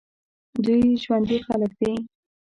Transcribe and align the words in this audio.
دوی 0.63 0.81
ژوندي 1.03 1.37
خلک 1.47 1.71
دي. 1.79 1.93